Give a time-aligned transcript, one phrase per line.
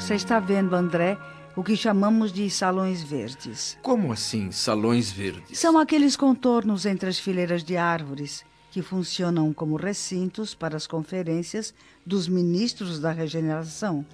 [0.00, 1.18] Você está vendo, André,
[1.54, 3.78] o que chamamos de salões verdes.
[3.82, 5.58] Como assim, salões verdes?
[5.58, 8.42] São aqueles contornos entre as fileiras de árvores
[8.72, 11.74] que funcionam como recintos para as conferências
[12.04, 14.04] dos ministros da regeneração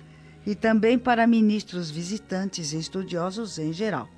[0.45, 4.09] e também para ministros visitantes e estudiosos em geral.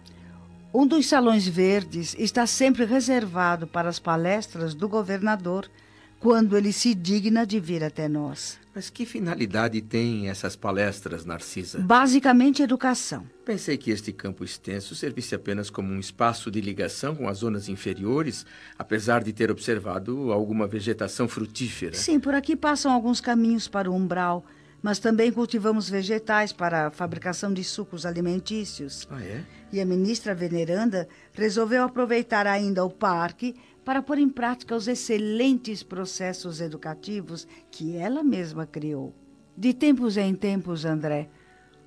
[0.72, 5.70] Um dos salões verdes está sempre reservado para as palestras do governador
[6.18, 8.58] quando ele se digna de vir até nós.
[8.74, 11.78] Mas que finalidade têm essas palestras, Narcisa?
[11.80, 13.26] Basicamente, educação.
[13.44, 17.68] Pensei que este campo extenso servisse apenas como um espaço de ligação com as zonas
[17.68, 18.46] inferiores,
[18.78, 21.94] apesar de ter observado alguma vegetação frutífera.
[21.94, 24.44] Sim, por aqui passam alguns caminhos para o umbral,
[24.82, 29.08] mas também cultivamos vegetais para a fabricação de sucos alimentícios.
[29.10, 29.44] Ah, é?
[29.72, 33.56] E a ministra veneranda resolveu aproveitar ainda o parque
[33.88, 39.14] para pôr em prática os excelentes processos educativos que ela mesma criou.
[39.56, 41.30] De tempos em tempos, André,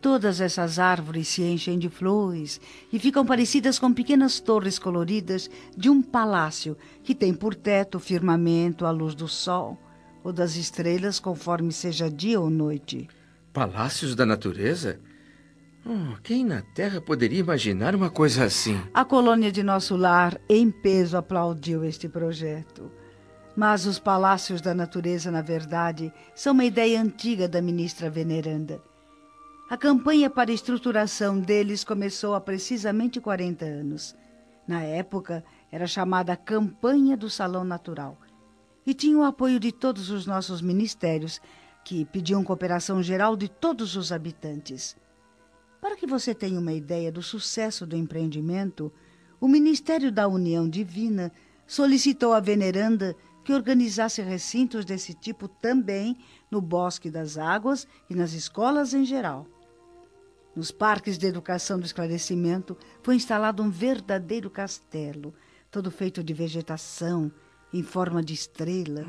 [0.01, 2.59] todas essas árvores se enchem de flores
[2.91, 7.99] e ficam parecidas com pequenas torres coloridas de um palácio que tem por teto o
[7.99, 9.77] firmamento à luz do sol
[10.23, 13.07] ou das estrelas, conforme seja dia ou noite.
[13.54, 14.99] Palácios da natureza?
[15.85, 18.79] Oh, quem na Terra poderia imaginar uma coisa assim?
[18.93, 22.91] A colônia de nosso lar, em peso, aplaudiu este projeto.
[23.55, 28.82] Mas os palácios da natureza, na verdade, são uma ideia antiga da ministra veneranda.
[29.70, 34.16] A campanha para a estruturação deles começou há precisamente 40 anos.
[34.68, 38.18] Na época, era chamada Campanha do Salão Natural
[38.85, 41.40] e tinha o apoio de todos os nossos ministérios,
[41.84, 44.95] que pediam cooperação geral de todos os habitantes.
[45.82, 48.93] Para que você tenha uma ideia do sucesso do empreendimento,
[49.40, 51.32] o Ministério da União Divina
[51.65, 56.15] solicitou à veneranda que organizasse recintos desse tipo também
[56.51, 59.48] no Bosque das Águas e nas escolas em geral.
[60.55, 65.34] Nos parques de educação do esclarecimento foi instalado um verdadeiro castelo,
[65.72, 67.31] todo feito de vegetação
[67.73, 69.03] em forma de estrela.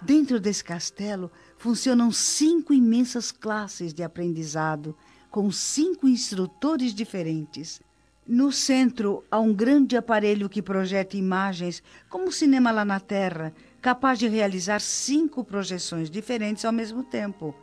[0.00, 4.96] Dentro desse castelo funcionam cinco imensas classes de aprendizado
[5.32, 7.80] com cinco instrutores diferentes.
[8.28, 13.52] No centro há um grande aparelho que projeta imagens, como o cinema lá na Terra,
[13.80, 17.54] capaz de realizar cinco projeções diferentes ao mesmo tempo.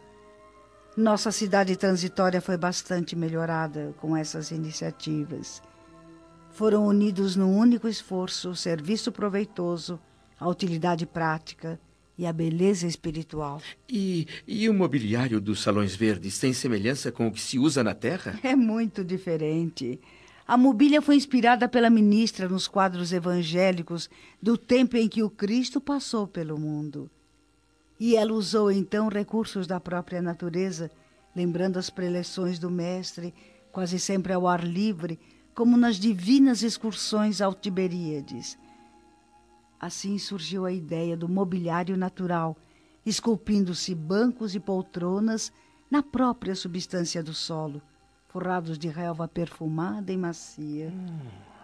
[0.97, 5.61] Nossa cidade transitória foi bastante melhorada com essas iniciativas.
[6.49, 9.99] Foram unidos num único esforço o serviço proveitoso,
[10.39, 11.79] a utilidade prática
[12.19, 13.61] e a beleza espiritual.
[13.87, 17.95] E, e o mobiliário dos salões verdes tem semelhança com o que se usa na
[17.95, 18.37] Terra?
[18.43, 19.97] É muito diferente.
[20.45, 24.09] A mobília foi inspirada pela ministra nos quadros evangélicos
[24.41, 27.09] do tempo em que o Cristo passou pelo mundo.
[27.97, 30.91] E ela usou então recursos da própria natureza,
[31.33, 33.33] lembrando as preleções do Mestre,
[33.71, 35.17] quase sempre ao ar livre,
[35.55, 38.57] como nas divinas excursões ao Tiberíades.
[39.79, 42.57] Assim surgiu a ideia do mobiliário natural,
[43.05, 45.53] esculpindo-se bancos e poltronas
[45.89, 47.81] na própria substância do solo,
[48.27, 50.93] forrados de relva perfumada e macia.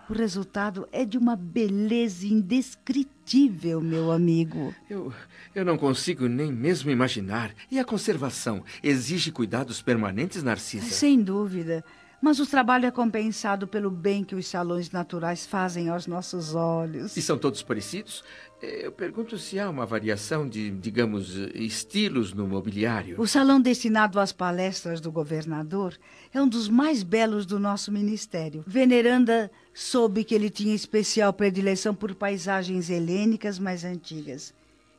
[0.09, 4.73] O resultado é de uma beleza indescritível, meu amigo.
[4.89, 5.11] Eu,
[5.53, 7.53] eu não consigo nem mesmo imaginar.
[7.71, 10.85] E a conservação exige cuidados permanentes, Narcisa?
[10.85, 11.83] Sem dúvida.
[12.25, 17.15] Mas o trabalho é compensado pelo bem que os salões naturais fazem aos nossos olhos.
[17.15, 18.23] E são todos parecidos?
[18.59, 23.21] Eu pergunto se há uma variação de, digamos, estilos no mobiliário.
[23.21, 25.95] O salão destinado às palestras do governador
[26.33, 28.63] é um dos mais belos do nosso ministério.
[28.65, 34.51] Veneranda soube que ele tinha especial predileção por paisagens helênicas mais antigas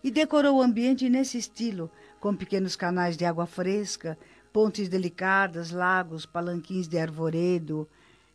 [0.07, 4.17] e decorou o ambiente nesse estilo, com pequenos canais de água fresca,
[4.57, 7.87] pontes delicadas, lagos, palanquins de arvoredo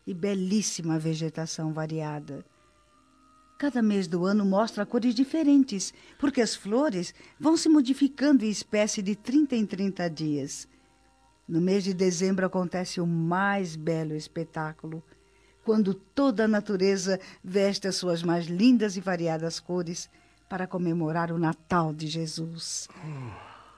[0.06, 2.46] e belíssima vegetação variada.
[3.58, 9.02] Cada mês do ano mostra cores diferentes, porque as flores vão se modificando em espécie
[9.02, 10.68] de 30 em 30 dias.
[11.48, 15.02] No mês de dezembro acontece o mais belo espetáculo,
[15.66, 20.08] quando toda a natureza veste as suas mais lindas e variadas cores
[20.48, 22.88] para comemorar o Natal de Jesus.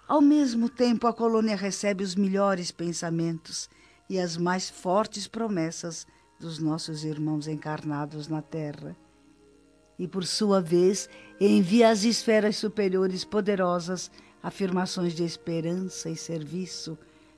[0.08, 3.70] Ao mesmo tempo, a colônia recebe os melhores pensamentos
[4.10, 6.06] e as mais fortes promessas
[6.40, 8.96] dos nossos irmãos encarnados na Terra.
[9.98, 11.08] E, por sua vez,
[11.40, 14.12] envia às esferas superiores poderosas
[14.42, 16.98] afirmações de esperança e serviço,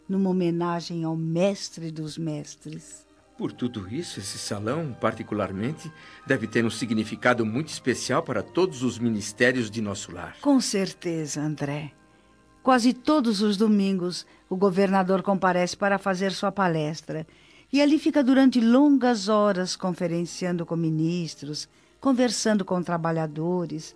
[0.09, 3.05] numa homenagem ao Mestre dos Mestres.
[3.37, 5.91] Por tudo isso, esse salão, particularmente,
[6.25, 10.37] deve ter um significado muito especial para todos os ministérios de nosso lar.
[10.41, 11.91] Com certeza, André.
[12.65, 17.27] Quase todos os domingos, o governador comparece para fazer sua palestra.
[17.71, 21.69] E ali fica durante longas horas conferenciando com ministros,
[22.01, 23.95] conversando com trabalhadores,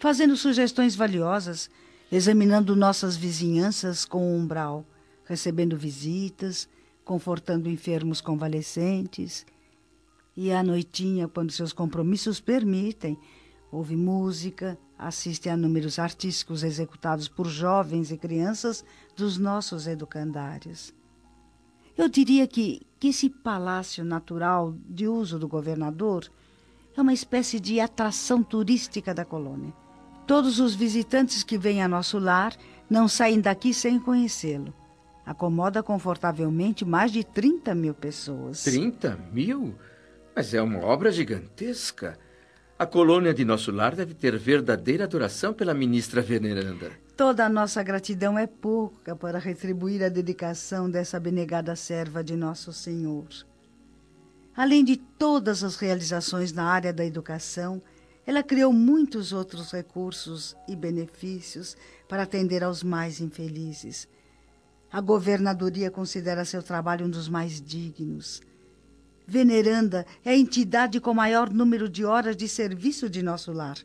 [0.00, 1.70] fazendo sugestões valiosas,
[2.10, 4.84] examinando nossas vizinhanças com o umbral,
[5.24, 6.68] recebendo visitas,
[7.04, 9.46] confortando enfermos convalescentes.
[10.36, 13.16] E à noitinha, quando seus compromissos permitem,
[13.70, 18.84] ouve música, assiste a números artísticos executados por jovens e crianças
[19.16, 20.92] dos nossos educandários.
[21.96, 26.28] Eu diria que, que esse palácio natural de uso do governador
[26.96, 29.72] é uma espécie de atração turística da colônia.
[30.26, 32.54] Todos os visitantes que vêm a nosso lar
[32.90, 34.74] não saem daqui sem conhecê-lo.
[35.24, 38.64] Acomoda confortavelmente mais de 30 mil pessoas.
[38.64, 39.74] 30 mil?
[40.34, 42.18] Mas é uma obra gigantesca.
[42.78, 46.92] A colônia de nosso lar deve ter verdadeira adoração pela ministra veneranda.
[47.16, 52.72] Toda a nossa gratidão é pouca para retribuir a dedicação dessa abnegada serva de nosso
[52.72, 53.26] Senhor.
[54.56, 57.82] Além de todas as realizações na área da educação,
[58.24, 61.76] ela criou muitos outros recursos e benefícios
[62.08, 64.06] para atender aos mais infelizes.
[64.92, 68.40] A governadoria considera seu trabalho um dos mais dignos.
[69.30, 73.76] Veneranda é a entidade com maior número de horas de serviço de nosso lar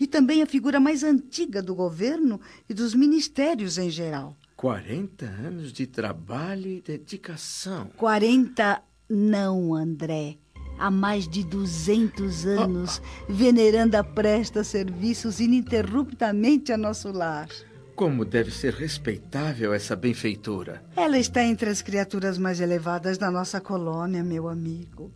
[0.00, 4.34] e também a figura mais antiga do governo e dos ministérios em geral.
[4.56, 7.90] 40 anos de trabalho e dedicação.
[7.98, 10.38] 40 não, André.
[10.78, 17.48] Há mais de 200 anos, Veneranda presta serviços ininterruptamente a nosso lar.
[17.96, 20.84] Como deve ser respeitável essa benfeitora.
[20.94, 25.10] Ela está entre as criaturas mais elevadas da nossa colônia, meu amigo.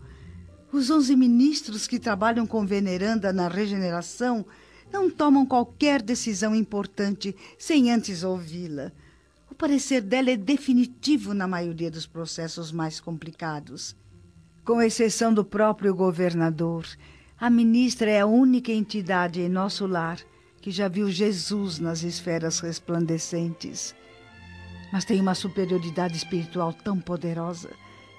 [0.73, 4.47] Os onze ministros que trabalham com Veneranda na regeneração
[4.91, 8.91] não tomam qualquer decisão importante sem antes ouvi-la.
[9.51, 13.95] O parecer dela é definitivo na maioria dos processos mais complicados.
[14.65, 16.87] Com exceção do próprio governador,
[17.39, 20.19] a ministra é a única entidade em nosso lar
[20.61, 23.95] que já viu Jesus nas esferas resplandecentes.
[24.93, 27.71] Mas tem uma superioridade espiritual tão poderosa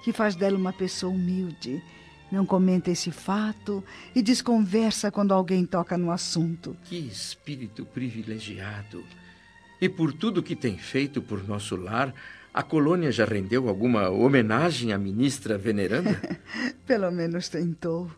[0.02, 1.82] que faz dela uma pessoa humilde.
[2.30, 3.84] Não comenta esse fato
[4.14, 6.76] e desconversa quando alguém toca no assunto.
[6.84, 9.04] Que espírito privilegiado!
[9.80, 12.14] E por tudo que tem feito por nosso lar,
[12.54, 16.20] a colônia já rendeu alguma homenagem à ministra veneranda?
[16.86, 18.10] Pelo menos tentou.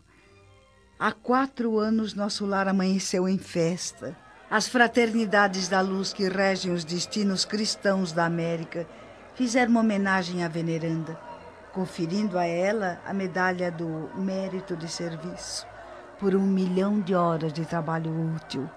[0.97, 4.15] Há quatro anos nosso lar amanheceu em festa.
[4.49, 8.87] As fraternidades da luz que regem os destinos cristãos da América
[9.33, 11.19] fizeram uma homenagem à veneranda,
[11.73, 15.67] conferindo a ela a medalha do mérito de serviço
[16.17, 18.69] por um milhão de horas de trabalho útil.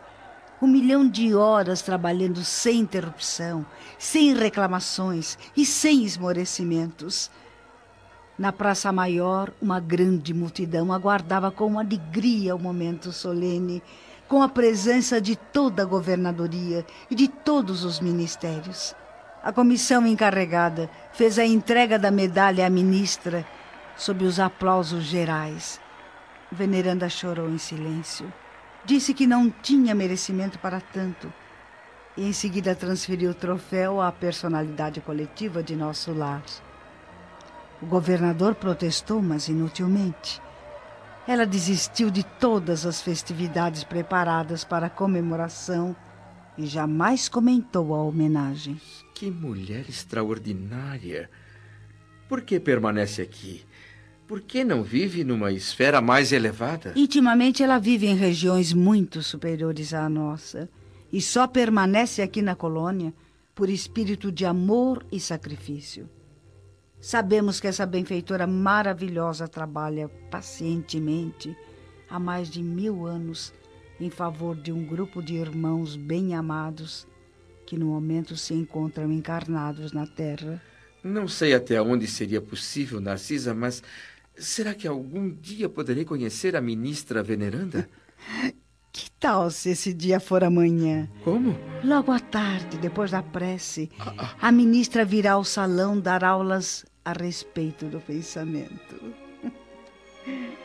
[0.60, 3.64] Um milhão de horas trabalhando sem interrupção,
[3.96, 7.30] sem reclamações e sem esmorecimentos.
[8.38, 13.82] Na Praça Maior, uma grande multidão aguardava com alegria o momento solene,
[14.28, 18.94] com a presença de toda a governadoria e de todos os ministérios.
[19.42, 23.44] A comissão encarregada fez a entrega da medalha à ministra
[23.96, 25.80] sob os aplausos gerais.
[26.52, 28.32] Veneranda chorou em silêncio.
[28.84, 31.32] Disse que não tinha merecimento para tanto
[32.16, 36.42] e em seguida transferiu o troféu à personalidade coletiva de nosso lar.
[37.80, 40.40] O governador protestou, mas inutilmente.
[41.26, 45.94] Ela desistiu de todas as festividades preparadas para a comemoração
[46.56, 48.80] e jamais comentou a homenagem.
[49.14, 51.30] Que mulher extraordinária!
[52.28, 53.64] Por que permanece aqui?
[54.26, 56.92] Por que não vive numa esfera mais elevada?
[56.96, 60.68] Intimamente, ela vive em regiões muito superiores à nossa
[61.12, 63.14] e só permanece aqui na colônia
[63.54, 66.08] por espírito de amor e sacrifício.
[67.00, 71.56] Sabemos que essa benfeitora maravilhosa trabalha pacientemente
[72.10, 73.52] há mais de mil anos
[74.00, 77.06] em favor de um grupo de irmãos bem amados
[77.66, 80.60] que no momento se encontram encarnados na Terra.
[81.02, 83.82] Não sei até onde seria possível, Narcisa, mas
[84.36, 87.88] será que algum dia poderei conhecer a ministra veneranda?
[88.98, 91.08] Que tal se esse dia for amanhã?
[91.22, 91.56] Como?
[91.84, 94.34] Logo à tarde, depois da prece, ah, ah.
[94.40, 98.96] a ministra virá ao salão dar aulas a respeito do pensamento.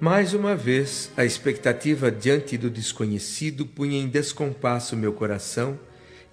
[0.00, 5.78] Mais uma vez, a expectativa diante do desconhecido punha em descompasso meu coração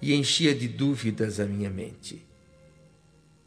[0.02, 2.26] e enchia de dúvidas a minha mente.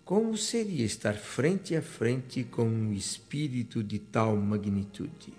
[0.10, 5.32] Como seria estar frente a frente com um espírito de tal magnitude?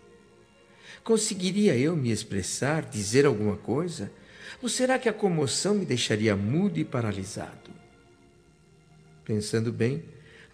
[1.02, 4.12] Conseguiria eu me expressar, dizer alguma coisa?
[4.62, 7.68] Ou será que a comoção me deixaria mudo e paralisado?
[9.24, 10.04] Pensando bem,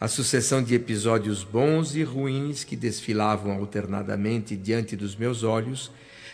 [0.00, 5.90] a sucessão de episódios bons e ruins que desfilavam alternadamente diante dos meus olhos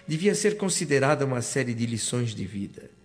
[0.06, 3.01] devia ser considerada uma série de lições de vida.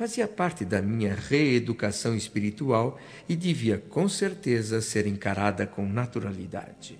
[0.00, 6.98] Fazia parte da minha reeducação espiritual e devia, com certeza, ser encarada com naturalidade.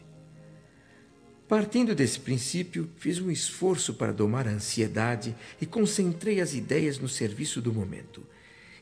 [1.48, 7.08] Partindo desse princípio, fiz um esforço para domar a ansiedade e concentrei as ideias no
[7.08, 8.22] serviço do momento.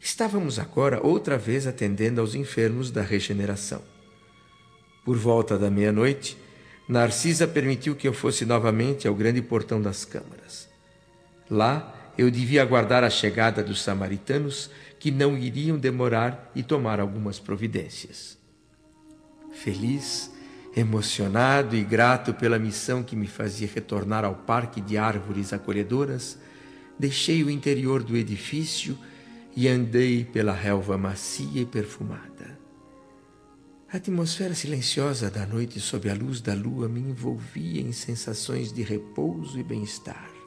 [0.01, 3.85] Estávamos agora outra vez atendendo aos enfermos da regeneração.
[5.05, 6.37] Por volta da meia-noite,
[6.89, 10.69] Narcisa permitiu que eu fosse novamente ao grande portão das câmaras.
[11.49, 17.39] Lá, eu devia aguardar a chegada dos samaritanos, que não iriam demorar e tomar algumas
[17.39, 18.37] providências.
[19.53, 20.31] Feliz,
[20.77, 26.39] Emocionado e grato pela missão que me fazia retornar ao parque de árvores acolhedoras,
[26.97, 28.97] deixei o interior do edifício
[29.57, 32.57] e andei pela relva macia e perfumada.
[33.93, 38.83] A atmosfera silenciosa da noite sob a luz da lua me envolvia em sensações de
[38.83, 40.38] repouso e bem-estar.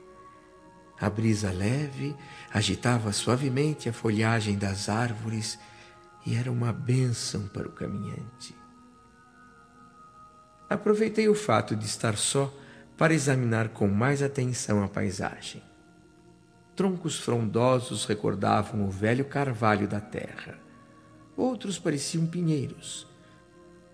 [1.01, 2.15] A brisa leve
[2.53, 5.57] agitava suavemente a folhagem das árvores
[6.23, 8.55] e era uma bênção para o caminhante.
[10.69, 12.53] Aproveitei o fato de estar só
[12.95, 15.63] para examinar com mais atenção a paisagem.
[16.75, 20.59] Troncos frondosos recordavam o velho carvalho da terra.
[21.35, 23.10] Outros pareciam pinheiros.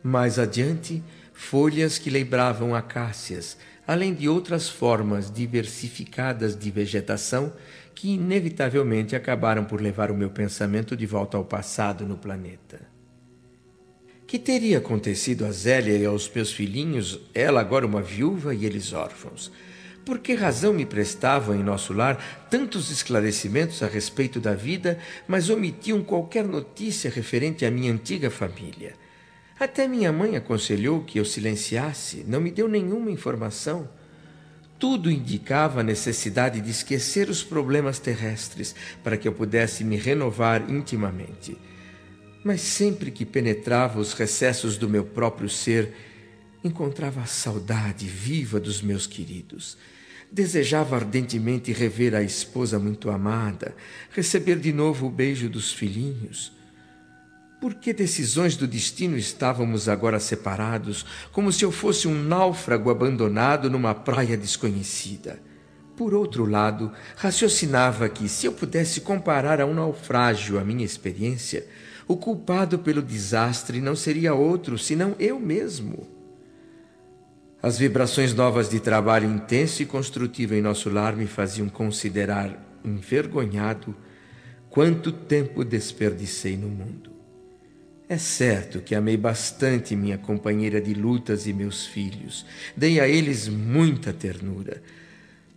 [0.08, 7.52] Mais adiante, folhas que lembravam acácias, além de outras formas diversificadas de vegetação
[7.94, 12.80] que inevitavelmente acabaram por levar o meu pensamento de volta ao passado no planeta.
[14.26, 18.94] Que teria acontecido a Zélia e aos meus filhinhos, ela agora uma viúva e eles
[18.94, 19.52] órfãos?
[20.06, 24.98] Por que razão me prestavam em nosso lar tantos esclarecimentos a respeito da vida,
[25.28, 28.94] mas omitiam qualquer notícia referente à minha antiga família?
[29.60, 33.90] Até minha mãe aconselhou que eu silenciasse, não me deu nenhuma informação.
[34.78, 40.70] Tudo indicava a necessidade de esquecer os problemas terrestres para que eu pudesse me renovar
[40.70, 41.58] intimamente
[42.48, 45.94] mas sempre que penetrava os recessos do meu próprio ser,
[46.64, 49.78] encontrava a saudade viva dos meus queridos.
[50.32, 53.76] Desejava ardentemente rever a esposa muito amada,
[54.12, 56.54] receber de novo o beijo dos filhinhos.
[57.68, 63.70] Por que decisões do destino estávamos agora separados, como se eu fosse um náufrago abandonado
[63.70, 65.38] numa praia desconhecida?
[65.98, 71.68] Por outro lado, raciocinava que, se eu pudesse comparar a um naufrágio a minha experiência,
[72.08, 76.08] o culpado pelo desastre não seria outro senão eu mesmo.
[77.62, 83.94] As vibrações novas de trabalho intenso e construtivo em nosso lar me faziam considerar envergonhado
[84.70, 87.17] quanto tempo desperdicei no mundo.
[88.10, 92.46] É certo que amei bastante minha companheira de lutas e meus filhos,
[92.76, 94.82] dei a eles muita ternura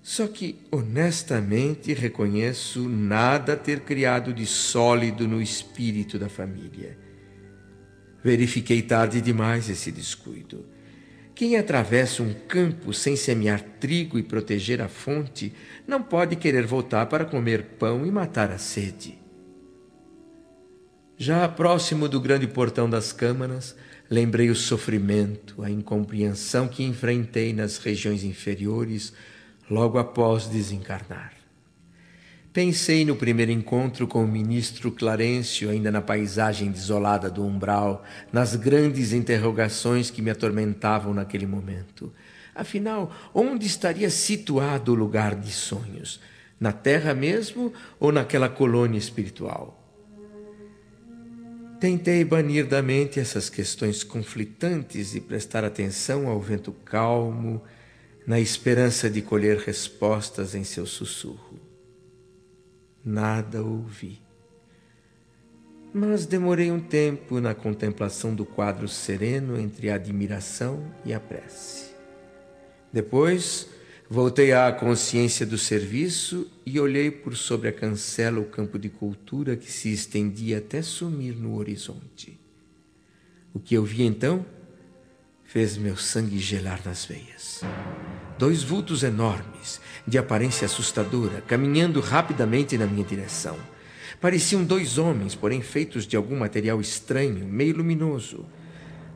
[0.03, 6.99] só que, honestamente, reconheço nada ter criado de sólido no espírito da família.
[8.25, 10.65] Verifiquei tarde demais esse descuido.
[11.35, 15.53] Quem atravessa um campo sem semear trigo e proteger a fonte
[15.87, 19.20] não pode querer voltar para comer pão e matar a sede.
[21.23, 23.77] Já próximo do grande portão das câmaras,
[24.09, 29.13] lembrei o sofrimento, a incompreensão que enfrentei nas regiões inferiores
[29.71, 31.35] logo após desencarnar.
[32.55, 38.57] Pensei no primeiro encontro com o ministro Clarencio, ainda na paisagem desolada do umbral, nas
[38.57, 42.11] grandes interrogações que me atormentavam naquele momento.
[42.55, 46.19] Afinal, onde estaria situado o lugar de sonhos?
[46.59, 49.80] Na terra mesmo ou naquela colônia espiritual?
[51.81, 57.63] Tentei banir da mente essas questões conflitantes e prestar atenção ao vento calmo
[58.27, 61.59] na esperança de colher respostas em seu sussurro.
[63.03, 64.21] Nada ouvi.
[65.91, 71.93] Mas demorei um tempo na contemplação do quadro sereno entre a admiração e a prece.
[72.93, 73.67] Depois,
[74.13, 79.57] voltei à consciência do serviço e olhei por sobre a cancela o campo de cultura
[79.57, 82.37] que se estendia até sumir no horizonte.
[83.55, 84.45] O que eu vi então
[85.45, 87.61] fez meu sangue gelar nas veias.
[88.37, 93.57] Dois vultos enormes, de aparência assustadora, caminhando rapidamente na minha direção.
[94.21, 98.45] Pareciam dois homens, porém feitos de algum material estranho, meio luminoso.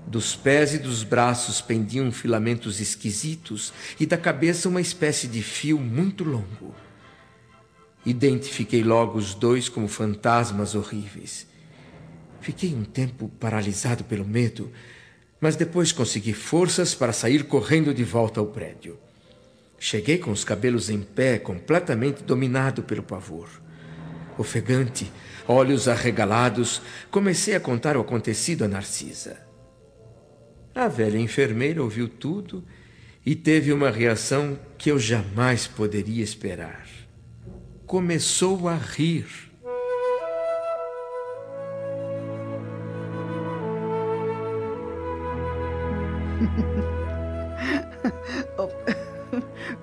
[0.07, 5.79] Dos pés e dos braços pendiam filamentos esquisitos e da cabeça uma espécie de fio
[5.79, 6.75] muito longo.
[8.05, 11.47] Identifiquei logo os dois como fantasmas horríveis.
[12.41, 14.71] Fiquei um tempo paralisado pelo medo,
[15.41, 18.99] mas depois consegui forças para sair correndo de volta ao prédio.
[19.79, 23.49] Cheguei com os cabelos em pé, completamente dominado pelo pavor.
[24.37, 25.11] Ofegante,
[25.49, 29.44] olhos arregalados, comecei a contar o acontecido a Narcisa.
[30.75, 32.65] A velha enfermeira ouviu tudo
[33.25, 36.85] e teve uma reação que eu jamais poderia esperar.
[37.87, 39.25] Começou a rir.
[48.59, 48.69] oh,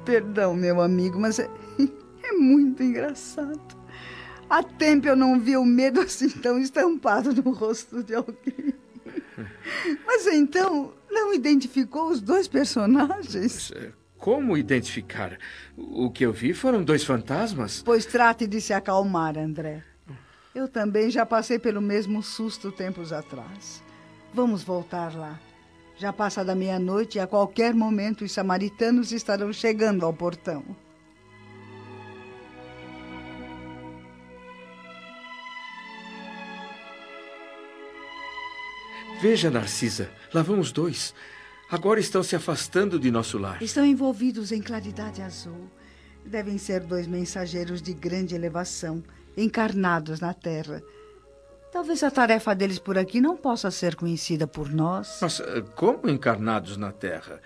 [0.03, 1.50] perdão, meu amigo, mas é,
[2.21, 3.79] é muito engraçado.
[4.50, 8.80] Há tempo eu não vi o medo assim tão estampado no rosto de alguém.
[10.05, 13.71] Mas então, não identificou os dois personagens?
[13.75, 15.38] É, como identificar?
[15.77, 17.81] O que eu vi foram dois fantasmas?
[17.83, 19.83] Pois trate de se acalmar, André.
[20.53, 23.81] Eu também já passei pelo mesmo susto tempos atrás.
[24.33, 25.39] Vamos voltar lá.
[25.98, 30.63] Já passa da meia-noite e a qualquer momento os samaritanos estarão chegando ao portão.
[39.22, 41.13] Veja, Narcisa, lá vão os dois.
[41.70, 43.62] Agora estão se afastando de nosso lar.
[43.62, 45.70] Estão envolvidos em claridade azul.
[46.25, 49.04] Devem ser dois mensageiros de grande elevação,
[49.38, 50.82] encarnados na Terra.
[51.72, 55.20] Talvez a tarefa deles por aqui não possa ser conhecida por nós.
[55.22, 57.40] Mas eh, como encarnados na Terra?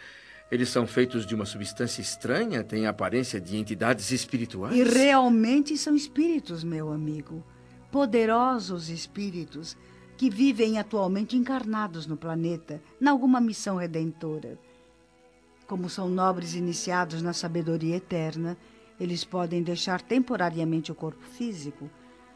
[0.50, 4.74] Eles são feitos de uma substância estranha, têm a aparência de entidades espirituais?
[4.74, 7.44] E realmente são espíritos, meu amigo.
[7.92, 9.76] Poderosos espíritos
[10.18, 14.58] que vivem atualmente encarnados no planeta, em alguma missão redentora.
[15.68, 18.58] Como são nobres iniciados na sabedoria eterna,
[19.00, 21.90] eles podem deixar temporariamente o corpo físico,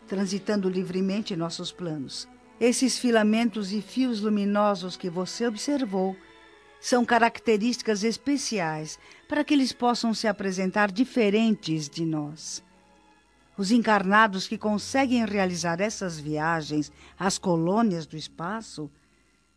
[0.07, 2.27] transitando livremente em nossos planos.
[2.59, 6.17] Esses filamentos e fios luminosos que você observou
[6.81, 12.63] são características especiais para que eles possam se apresentar diferentes de nós.
[13.59, 18.89] Os encarnados que conseguem realizar essas viagens às colônias do espaço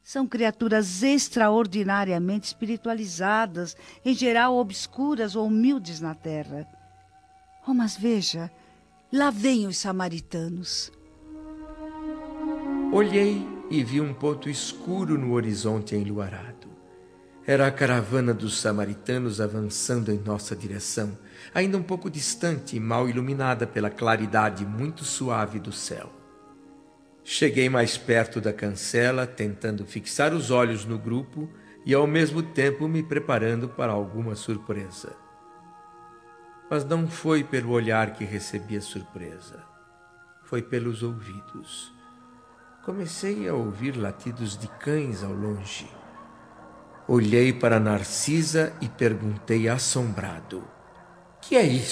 [0.03, 6.67] são criaturas extraordinariamente espiritualizadas, em geral obscuras ou humildes na terra.
[7.65, 8.51] Oh, mas veja,
[9.13, 10.91] lá vêm os samaritanos.
[12.93, 16.52] Olhei e vi um ponto escuro no horizonte enluarado.
[17.45, 21.19] Era a caravana dos samaritanos avançando em nossa direção,
[21.53, 26.13] ainda um pouco distante e mal iluminada pela claridade muito suave do céu.
[27.25, 31.51] Cheguei mais perto da cancela, tentando fixar os olhos no grupo
[31.85, 35.13] e ao mesmo tempo me preparando para alguma surpresa.
[36.71, 39.65] Mas não foi pelo olhar que recebi a surpresa,
[40.45, 41.93] foi pelos ouvidos.
[42.85, 46.02] Comecei a ouvir latidos de cães ao longe
[47.09, 50.63] Olhei para Narcisa e perguntei assombrado:
[51.41, 51.91] Que é isso?